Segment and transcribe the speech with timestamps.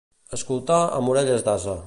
[0.37, 1.79] Escoltar amb orelles d'ase.